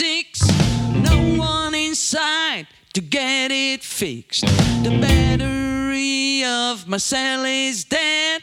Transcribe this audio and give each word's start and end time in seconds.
66. 0.00 0.48
No 0.94 1.38
one 1.38 1.74
inside 1.74 2.66
to 2.94 3.02
get 3.02 3.52
it 3.52 3.84
fixed. 3.84 4.46
The 4.82 4.98
battery 4.98 6.42
of 6.42 6.88
my 6.88 6.96
cell 6.96 7.44
is 7.44 7.84
dead. 7.84 8.40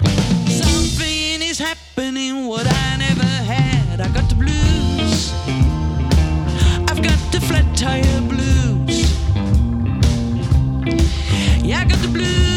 Something 0.48 1.42
is 1.42 1.58
happening 1.58 2.46
what 2.46 2.68
I 2.68 2.98
never 2.98 3.24
had. 3.26 4.02
I 4.02 4.08
got 4.10 4.30
the 4.30 4.36
blues. 4.36 5.34
I've 6.92 7.02
got 7.02 7.20
the 7.32 7.42
flat 7.42 7.66
tire 7.76 8.22
blues. 8.22 9.12
Yeah, 11.66 11.80
I 11.80 11.86
got 11.86 12.00
the 12.04 12.10
blues. 12.10 12.57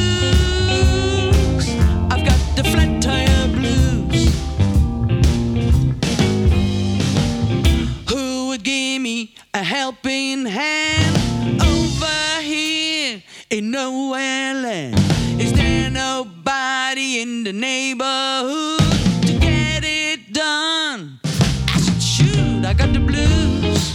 A 9.60 9.62
helping 9.62 10.46
hand 10.46 11.60
over 11.60 12.40
here 12.40 13.22
in 13.50 13.70
nowhere 13.70 14.54
land? 14.54 14.94
Is 15.38 15.52
there 15.52 15.90
nobody 15.90 17.20
in 17.20 17.44
the 17.44 17.52
neighborhood 17.52 18.80
to 19.26 19.32
get 19.38 19.82
it 19.84 20.32
done? 20.32 21.20
I 21.24 21.78
said, 21.78 22.02
shoot, 22.02 22.64
I 22.64 22.72
got 22.72 22.94
the 22.94 23.00
blues. 23.00 23.94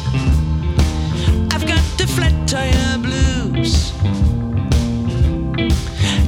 I've 1.52 1.66
got 1.66 1.84
the 1.98 2.06
flat 2.16 2.36
tire 2.48 3.00
blues. 3.00 3.92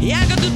Yeah, 0.01 0.19
I 0.19 0.27
got 0.29 0.39
the 0.39 0.46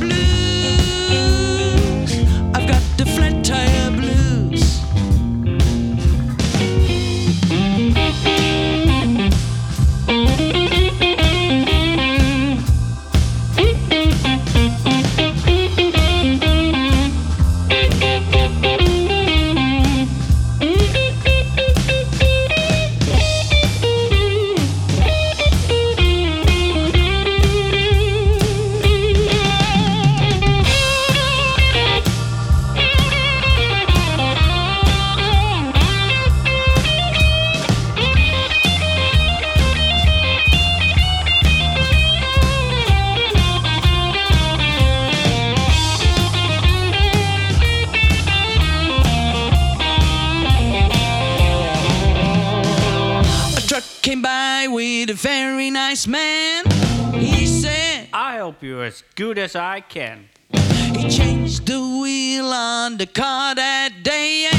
as 59.42 59.56
I 59.56 59.82
can. 59.82 60.30
he 60.54 61.10
changed 61.10 61.66
the 61.66 61.80
wheel 61.80 62.46
on 62.46 62.98
the 62.98 63.08
car 63.08 63.56
that 63.56 64.04
day, 64.04 64.51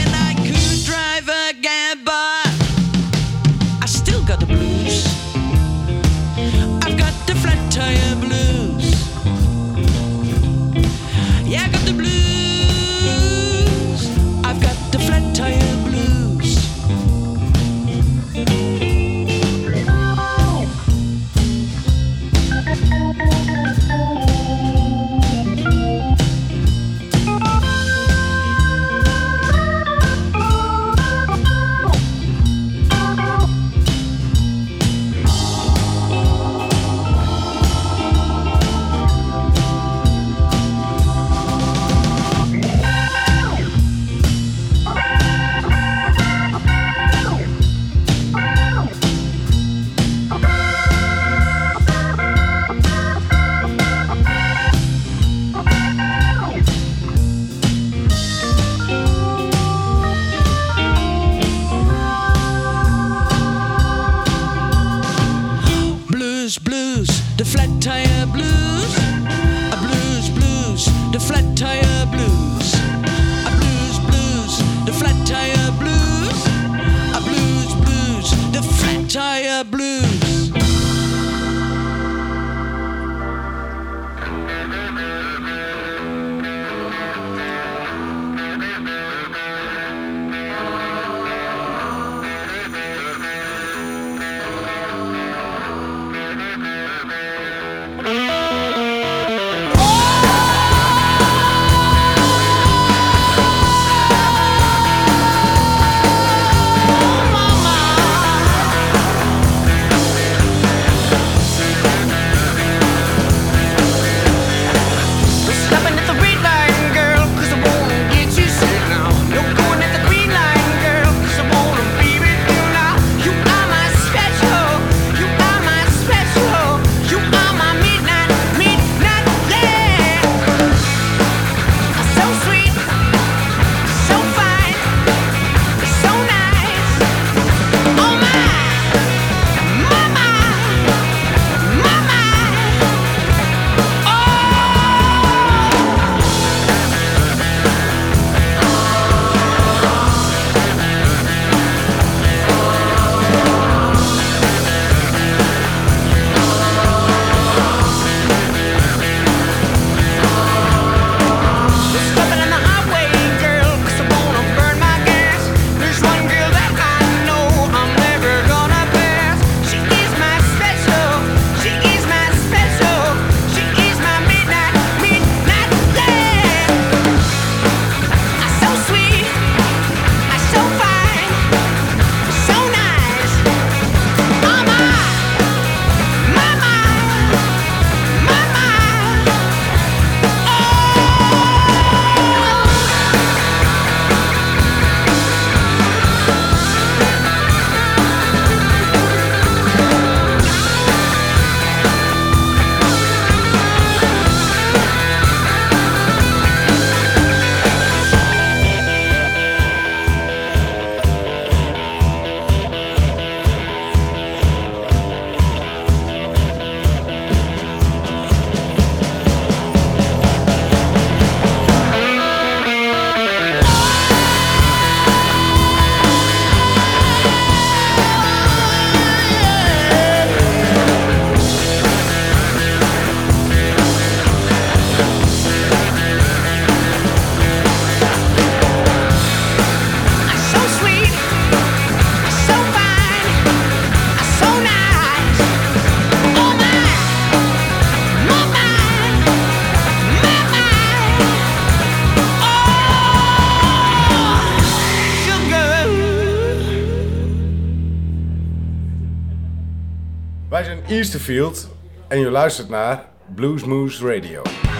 Chesterfield 261.02 261.68
en 262.08 262.18
je 262.18 262.30
luistert 262.30 262.68
naar 262.68 263.04
Blues 263.34 263.64
Moose 263.64 264.14
Radio. 264.14 264.71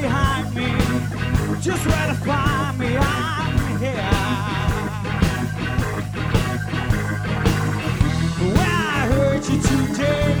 Behind 0.00 0.54
me, 0.54 0.68
just 1.60 1.82
find 1.82 2.78
me. 2.78 2.96
I'm 2.96 3.78
here. 3.78 4.12
When 8.56 8.70
I 8.94 9.08
heard 9.12 9.42
you 9.48 9.58
today, 9.60 10.34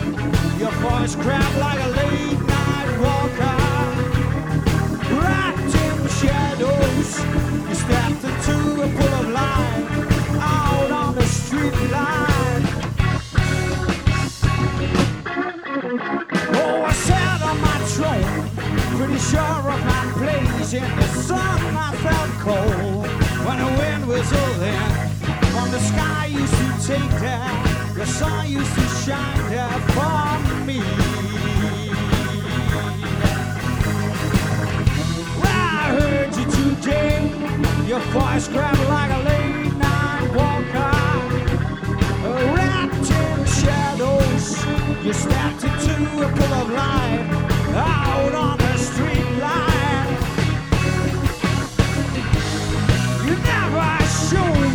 your 0.58 0.72
voice 0.86 1.14
cracked 1.16 1.58
like 1.58 1.80
a 1.80 1.88
late 2.00 2.40
night 2.54 2.90
walker 3.04 3.58
wrapped 5.20 5.74
in 5.84 5.94
the 6.04 6.12
shadows. 6.20 7.10
You 7.68 7.74
stepped 7.74 8.24
into 8.24 8.82
a 8.82 8.88
pool 8.96 9.14
of 9.20 9.28
light 9.30 9.86
out 10.40 10.90
on 10.90 11.14
the 11.14 11.24
street 11.24 11.74
line. 11.90 12.64
Oh, 16.60 16.84
I 16.84 16.92
sat 16.92 17.42
on 17.42 17.60
my 17.60 17.78
throne, 17.92 18.47
sure 19.18 19.70
of 19.74 19.84
my 19.84 20.12
place. 20.16 20.72
In 20.72 20.96
the 20.96 21.08
sun, 21.26 21.60
I 21.76 21.90
felt 22.04 22.30
cold 22.46 23.06
when 23.44 23.58
the 23.58 23.70
wind 23.78 24.06
whistled 24.06 24.62
in. 24.62 24.90
From 25.52 25.70
the 25.70 25.80
sky 25.80 26.26
used 26.26 26.54
to 26.54 26.68
take 26.86 27.10
there, 27.20 27.50
the 27.94 28.06
sun 28.06 28.48
used 28.48 28.74
to 28.74 28.86
shine 29.04 29.50
there 29.50 29.80
for 29.94 30.38
me. 30.64 30.80
I 35.42 35.96
heard 35.98 36.36
you 36.36 36.46
today. 36.58 37.18
Your 37.88 38.00
voice 38.12 38.46
grabbed 38.48 38.88
like 38.88 39.10
a 39.10 39.22
late 39.30 39.74
night 39.74 40.28
walker. 40.38 40.94
Wrapped 42.54 43.10
in 43.10 43.46
shadows, 43.46 44.46
you 45.04 45.12
stepped 45.12 45.64
into 45.64 46.22
a 46.22 46.28
pool 46.36 46.54
of 46.62 46.70
light 46.70 47.48
out 47.74 48.34
on 48.34 48.67
never 54.32 54.67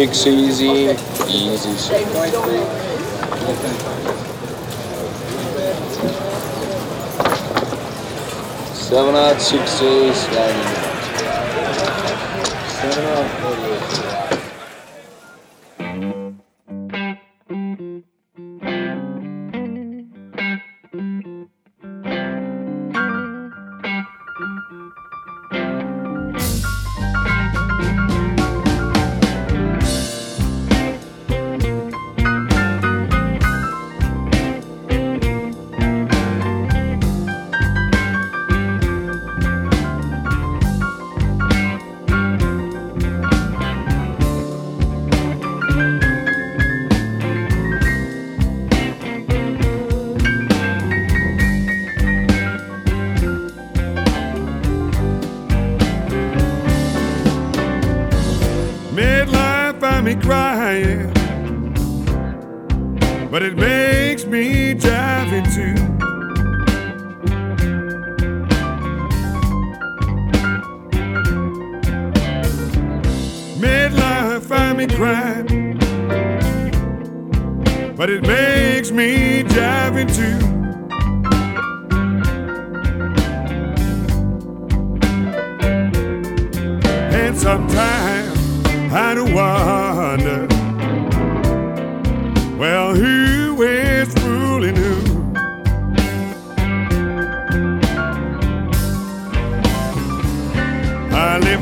Six 0.00 0.26
easy, 0.28 0.96
easy. 1.28 1.76
Seven 8.72 9.14
out, 9.14 9.38
six 9.42 9.70
sliding. 9.70 10.70
Seven 12.80 13.04
out, 13.04 13.49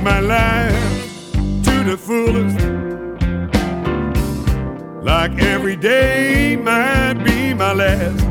my 0.09 0.21
life 0.21 1.33
to 1.67 1.75
the 1.91 1.97
fullest. 2.07 2.59
like 5.11 5.37
every 5.55 5.77
day 5.77 6.57
might 6.57 7.19
be 7.29 7.39
my 7.63 7.73
last. 7.83 8.25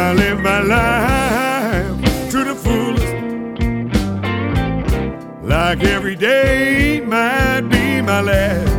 I 0.00 0.12
live 0.20 0.40
my 0.50 0.60
life 0.76 1.96
to 2.32 2.38
the 2.50 2.56
fullest, 2.64 3.14
like 5.54 5.80
every 5.96 6.16
day 6.16 7.00
might 7.14 7.64
be 7.74 8.02
my 8.02 8.20
last. 8.20 8.71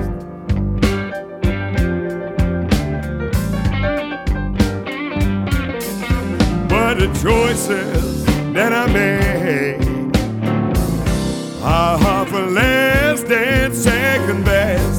Choices 7.23 8.25
that 8.51 8.73
I 8.73 8.85
made 8.91 9.79
are 11.63 12.25
for 12.25 12.45
less 12.47 13.23
than 13.23 13.73
second 13.73 14.43
best. 14.43 14.92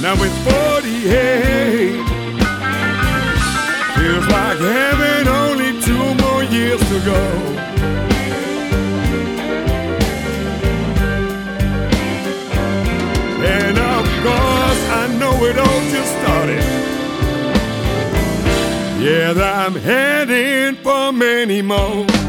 Now 0.00 0.14
we're 0.20 0.30
four. 0.44 0.65
I'm 19.66 19.74
heading 19.74 20.76
for 20.76 21.10
many 21.10 21.60
more. 21.60 22.25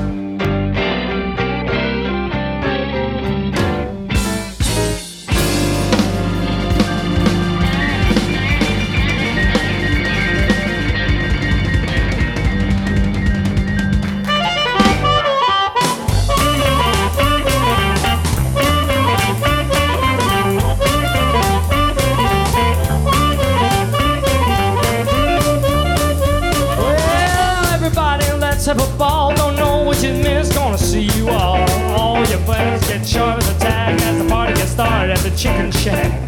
back 33.88 34.02
as 34.02 34.18
the 34.18 34.28
party 34.28 34.54
gets 34.54 34.72
started 34.72 35.12
at 35.12 35.20
the 35.20 35.32
chicken 35.38 35.72
shack. 35.72 36.27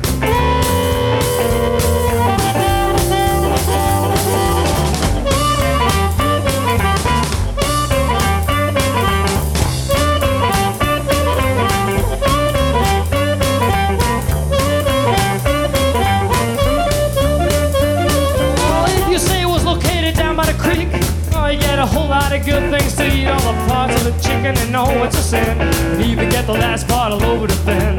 and 24.49 24.57
I 24.57 24.69
know 24.69 25.03
it's 25.03 25.17
a 25.17 25.21
sin. 25.21 25.61
And 25.61 26.01
even 26.01 26.29
get 26.29 26.45
the 26.45 26.53
last 26.53 26.87
bottle 26.87 27.23
over 27.23 27.47
the 27.47 27.59
fence. 27.67 27.98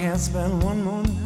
Can't 0.00 0.18
spend 0.18 0.62
one 0.62 0.82
more 0.82 1.02
night, 1.02 1.19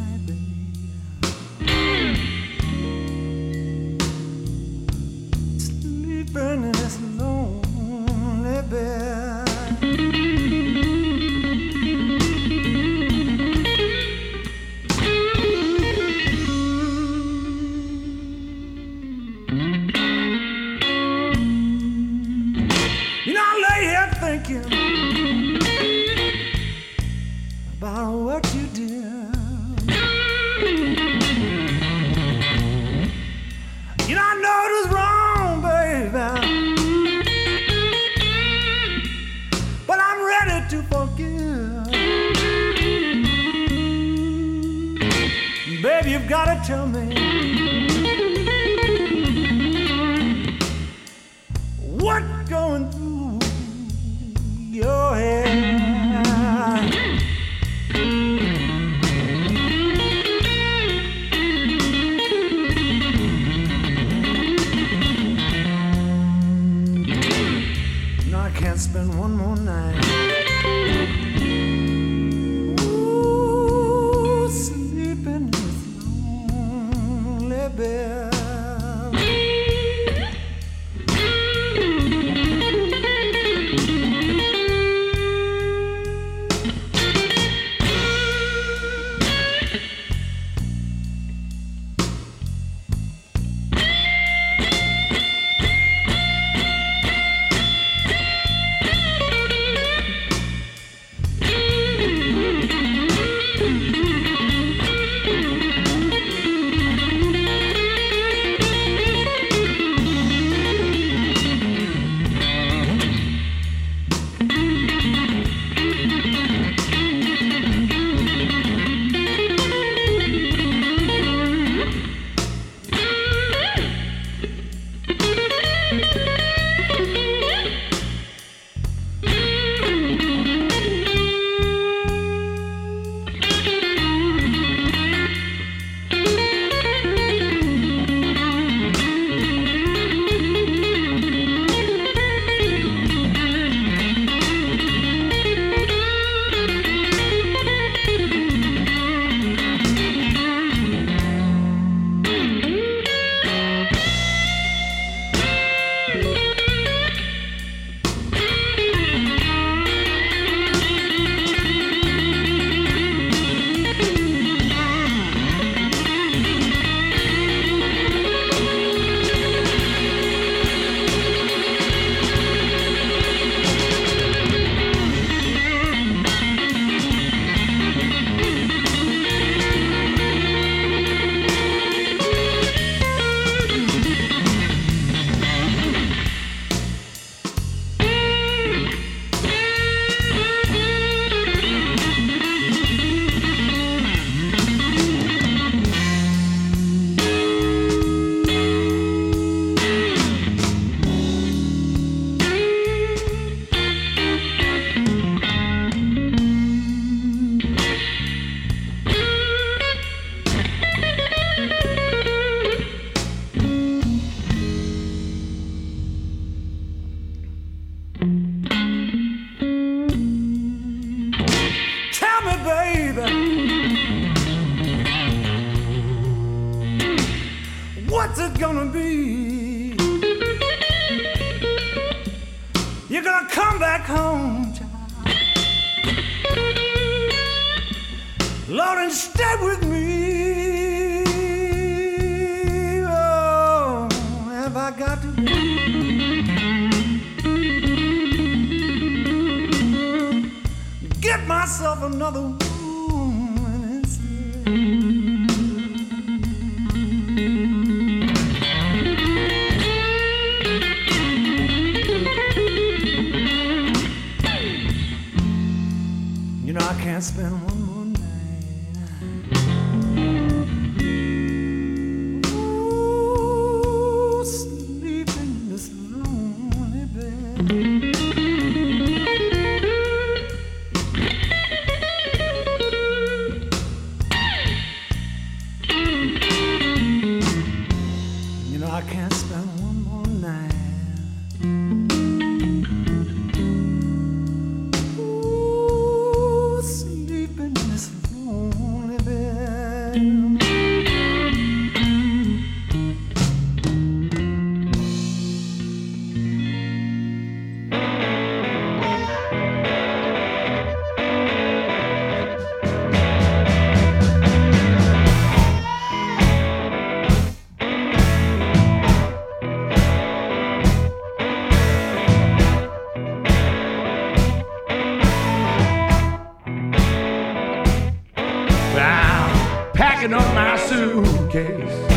packing 330.27 330.33
up 330.33 330.55
my 330.55 330.75
suitcase. 330.77 332.09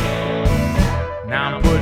Now 1.27 1.57
I'm 1.57 1.63
putting 1.63 1.78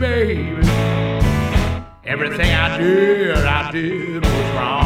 baby. 0.00 0.66
Everything 2.04 2.50
I 2.50 2.78
did, 2.78 3.36
I 3.36 3.70
did 3.70 4.24
was 4.24 4.54
wrong. 4.56 4.79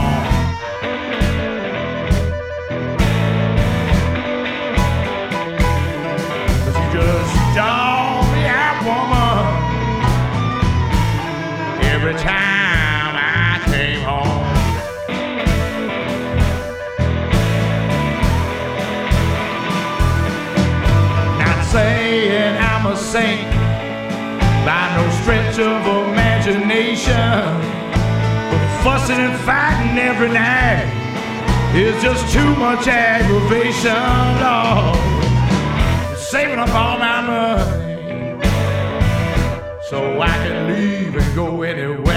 nation. 27.07 27.61
But 28.51 28.83
fussing 28.83 29.19
and 29.19 29.39
fighting 29.41 29.99
every 29.99 30.29
night 30.29 30.87
is 31.75 32.01
just 32.03 32.33
too 32.33 32.57
much 32.57 32.87
aggravation, 32.87 33.93
Lord. 34.43 34.97
Saving 36.19 36.59
up 36.59 36.75
all 36.75 36.99
my 36.99 37.21
money 37.21 38.41
so 39.89 40.21
I 40.21 40.29
can 40.29 40.69
leave 40.69 41.15
and 41.17 41.35
go 41.35 41.63
anywhere. 41.63 42.14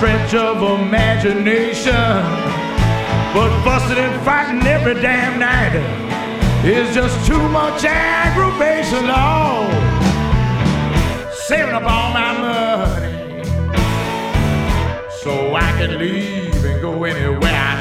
stretch 0.00 0.32
of 0.32 0.80
imagination. 0.80 1.92
But 3.34 3.50
fussing 3.62 3.98
and 3.98 4.22
fighting 4.22 4.66
every 4.66 4.94
damn 4.94 5.38
night 5.38 5.76
is 6.64 6.94
just 6.94 7.26
too 7.26 7.48
much 7.50 7.84
aggravation. 7.84 9.04
Oh, 9.08 9.68
saving 11.46 11.74
up 11.74 11.82
all 11.82 12.14
my 12.14 12.32
money 12.40 13.44
so 15.22 15.54
I 15.54 15.70
can 15.76 15.98
leave 15.98 16.64
and 16.64 16.80
go 16.80 17.04
anywhere 17.04 17.52
I 17.52 17.79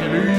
and. 0.00 0.37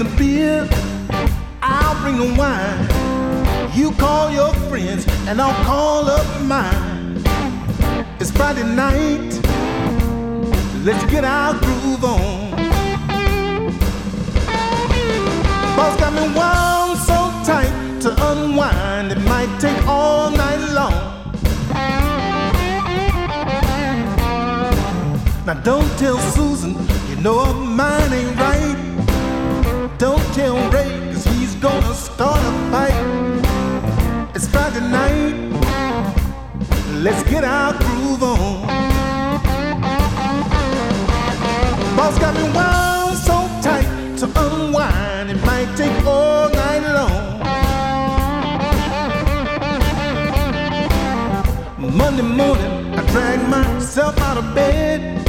The 0.00 0.16
beer, 0.16 0.66
I'll 1.60 2.00
bring 2.00 2.16
the 2.16 2.34
wine. 2.40 2.88
You 3.74 3.92
call 3.92 4.30
your 4.30 4.54
friends, 4.70 5.06
and 5.28 5.38
I'll 5.42 5.64
call 5.66 6.08
up 6.08 6.26
mine. 6.40 7.22
It's 8.18 8.30
Friday 8.30 8.64
night. 8.64 9.30
Let's 10.86 11.04
get 11.12 11.24
our 11.24 11.52
groove 11.52 12.02
on. 12.02 12.50
Boss 15.76 15.94
got 16.00 16.14
me 16.14 16.26
wound 16.34 16.98
so 17.00 17.18
tight 17.44 18.00
to 18.00 18.10
unwind. 18.32 19.12
It 19.12 19.20
might 19.28 19.52
take 19.60 19.86
all 19.86 20.30
night 20.30 20.62
long. 20.72 20.94
Now 25.44 25.60
don't 25.62 25.90
tell 25.98 26.16
Susan, 26.32 26.72
you 27.10 27.16
know 27.16 27.44
her 27.44 27.52
mind 27.52 28.14
ain't 28.14 28.36
right. 28.38 28.79
Don't 30.00 30.24
tell 30.32 30.56
Ray, 30.70 30.88
cause 31.12 31.26
he's 31.26 31.54
gonna 31.56 31.92
start 31.92 32.40
a 32.40 32.52
fight. 32.70 34.34
It's 34.34 34.48
Friday 34.48 34.80
night, 34.80 35.34
let's 37.04 37.22
get 37.24 37.44
our 37.44 37.74
groove 37.74 38.22
on. 38.22 38.66
Boss 41.94 42.18
got 42.18 42.34
me 42.34 42.44
wound 42.54 43.18
so 43.18 43.46
tight 43.60 44.16
to 44.20 44.26
unwind, 44.36 45.32
it 45.32 45.44
might 45.44 45.68
take 45.76 45.92
all 46.06 46.48
night 46.48 46.82
long. 46.96 47.40
Monday 51.94 52.22
morning, 52.22 52.94
I 52.98 53.04
drag 53.12 53.46
myself 53.50 54.18
out 54.20 54.38
of 54.38 54.54
bed. 54.54 55.26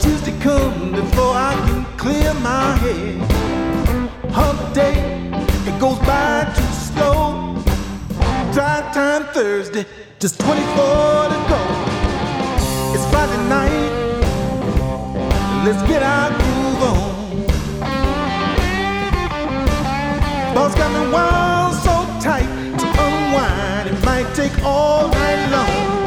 Tuesday 0.00 0.32
come 0.40 0.92
before 0.92 1.34
I 1.34 1.52
can 1.66 1.84
clear 1.98 2.32
my 2.32 2.74
head. 2.76 3.27
Hump 4.40 4.72
day, 4.72 4.94
it 5.68 5.80
goes 5.80 5.98
by 6.06 6.44
too 6.56 6.72
slow. 6.72 7.60
Drive 8.52 8.94
time 8.94 9.24
Thursday, 9.34 9.84
just 10.20 10.38
24 10.38 10.54
to 11.32 11.38
go. 11.50 11.60
It's 12.94 13.04
Friday 13.10 13.42
night, 13.48 13.90
let's 15.64 15.82
get 15.90 16.04
our 16.04 16.30
groove 16.38 16.82
on. 16.92 17.08
Boss 20.54 20.72
got 20.76 20.90
me 20.96 21.02
wound 21.12 21.74
so 21.86 21.94
tight 22.22 22.48
to 22.78 22.86
unwind, 23.06 23.88
it 23.90 24.04
might 24.04 24.32
take 24.36 24.54
all 24.62 25.08
night 25.08 25.50
long. 25.50 25.97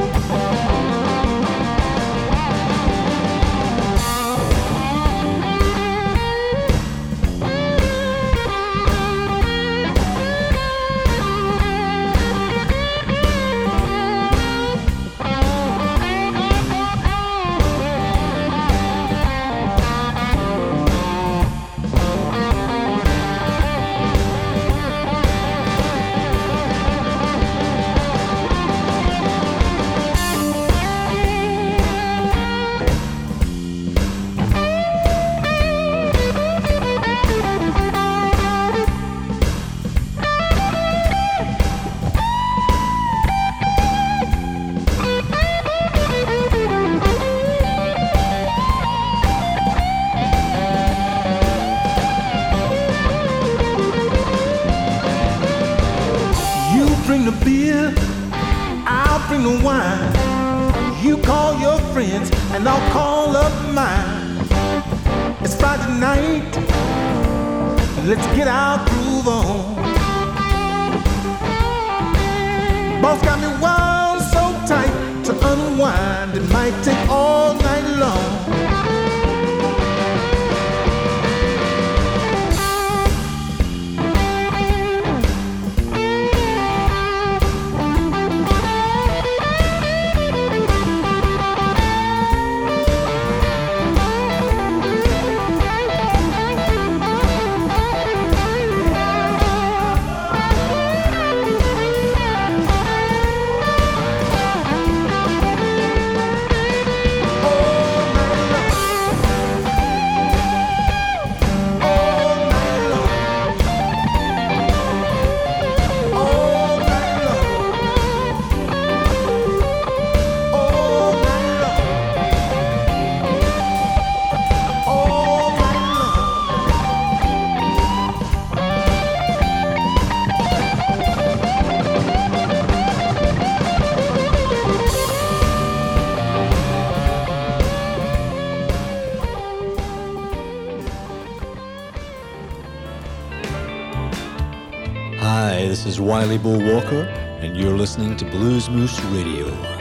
Wily 146.01 146.37
Bo 146.37 146.57
Walker, 146.57 147.03
and 147.41 147.55
you're 147.55 147.77
listening 147.77 148.17
to 148.17 148.25
Blues 148.25 148.69
Moose 148.69 148.99
Radio. 149.05 149.80